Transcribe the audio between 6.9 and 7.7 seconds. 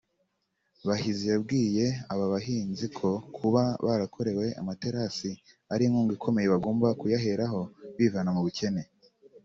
kuyaheraho